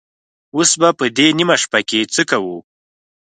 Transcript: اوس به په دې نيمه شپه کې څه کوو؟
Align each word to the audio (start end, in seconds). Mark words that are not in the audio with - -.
اوس 0.55 0.71
به 0.79 0.89
په 0.99 1.05
دې 1.17 1.27
نيمه 1.37 1.55
شپه 1.61 1.79
کې 1.89 1.99
څه 2.13 2.21
کوو؟ 2.29 2.57